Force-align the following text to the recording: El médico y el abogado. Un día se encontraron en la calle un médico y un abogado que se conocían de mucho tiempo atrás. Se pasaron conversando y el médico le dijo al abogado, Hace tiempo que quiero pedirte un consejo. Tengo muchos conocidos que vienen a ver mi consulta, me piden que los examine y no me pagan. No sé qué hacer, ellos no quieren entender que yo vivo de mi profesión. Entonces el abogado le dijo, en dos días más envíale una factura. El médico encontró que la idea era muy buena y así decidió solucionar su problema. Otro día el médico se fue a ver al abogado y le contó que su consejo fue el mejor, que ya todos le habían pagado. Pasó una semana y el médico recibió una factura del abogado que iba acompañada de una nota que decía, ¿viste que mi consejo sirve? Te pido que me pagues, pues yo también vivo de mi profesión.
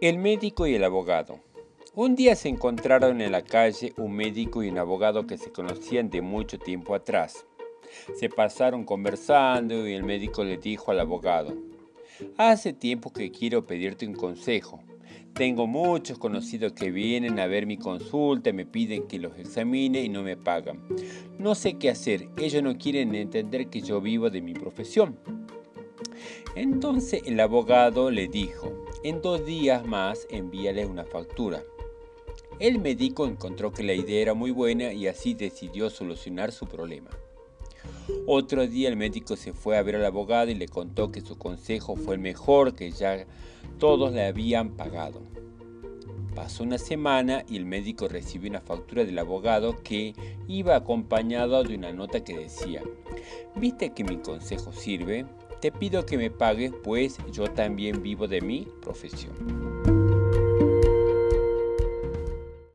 El 0.00 0.18
médico 0.18 0.68
y 0.68 0.76
el 0.76 0.84
abogado. 0.84 1.40
Un 1.96 2.14
día 2.14 2.36
se 2.36 2.48
encontraron 2.48 3.20
en 3.20 3.32
la 3.32 3.42
calle 3.42 3.94
un 3.96 4.12
médico 4.12 4.62
y 4.62 4.68
un 4.68 4.78
abogado 4.78 5.26
que 5.26 5.36
se 5.36 5.50
conocían 5.50 6.08
de 6.08 6.22
mucho 6.22 6.56
tiempo 6.56 6.94
atrás. 6.94 7.44
Se 8.14 8.28
pasaron 8.28 8.84
conversando 8.84 9.88
y 9.88 9.94
el 9.94 10.04
médico 10.04 10.44
le 10.44 10.56
dijo 10.56 10.92
al 10.92 11.00
abogado, 11.00 11.52
Hace 12.36 12.72
tiempo 12.72 13.12
que 13.12 13.32
quiero 13.32 13.66
pedirte 13.66 14.06
un 14.06 14.14
consejo. 14.14 14.80
Tengo 15.34 15.66
muchos 15.66 16.16
conocidos 16.16 16.74
que 16.74 16.92
vienen 16.92 17.40
a 17.40 17.48
ver 17.48 17.66
mi 17.66 17.76
consulta, 17.76 18.52
me 18.52 18.66
piden 18.66 19.08
que 19.08 19.18
los 19.18 19.36
examine 19.36 20.04
y 20.04 20.08
no 20.08 20.22
me 20.22 20.36
pagan. 20.36 20.86
No 21.40 21.56
sé 21.56 21.74
qué 21.74 21.90
hacer, 21.90 22.28
ellos 22.36 22.62
no 22.62 22.78
quieren 22.78 23.16
entender 23.16 23.68
que 23.68 23.80
yo 23.80 24.00
vivo 24.00 24.30
de 24.30 24.42
mi 24.42 24.54
profesión. 24.54 25.18
Entonces 26.54 27.22
el 27.26 27.40
abogado 27.40 28.12
le 28.12 28.28
dijo, 28.28 28.84
en 29.04 29.22
dos 29.22 29.44
días 29.44 29.86
más 29.86 30.26
envíale 30.30 30.86
una 30.86 31.04
factura. 31.04 31.62
El 32.58 32.80
médico 32.80 33.26
encontró 33.26 33.72
que 33.72 33.84
la 33.84 33.94
idea 33.94 34.20
era 34.20 34.34
muy 34.34 34.50
buena 34.50 34.92
y 34.92 35.06
así 35.06 35.34
decidió 35.34 35.90
solucionar 35.90 36.50
su 36.50 36.66
problema. 36.66 37.10
Otro 38.26 38.66
día 38.66 38.88
el 38.88 38.96
médico 38.96 39.36
se 39.36 39.52
fue 39.52 39.78
a 39.78 39.82
ver 39.82 39.96
al 39.96 40.04
abogado 40.04 40.50
y 40.50 40.54
le 40.54 40.66
contó 40.66 41.12
que 41.12 41.20
su 41.20 41.38
consejo 41.38 41.96
fue 41.96 42.16
el 42.16 42.20
mejor, 42.20 42.74
que 42.74 42.90
ya 42.90 43.26
todos 43.78 44.12
le 44.12 44.26
habían 44.26 44.76
pagado. 44.76 45.22
Pasó 46.34 46.64
una 46.64 46.78
semana 46.78 47.44
y 47.48 47.56
el 47.56 47.64
médico 47.64 48.08
recibió 48.08 48.50
una 48.50 48.60
factura 48.60 49.04
del 49.04 49.18
abogado 49.18 49.76
que 49.82 50.14
iba 50.46 50.76
acompañada 50.76 51.62
de 51.62 51.74
una 51.74 51.92
nota 51.92 52.22
que 52.24 52.36
decía, 52.36 52.82
¿viste 53.56 53.90
que 53.90 54.04
mi 54.04 54.18
consejo 54.18 54.72
sirve? 54.72 55.26
Te 55.60 55.72
pido 55.72 56.06
que 56.06 56.16
me 56.16 56.30
pagues, 56.30 56.72
pues 56.84 57.18
yo 57.32 57.48
también 57.48 58.00
vivo 58.00 58.28
de 58.28 58.40
mi 58.40 58.68
profesión. 58.80 59.97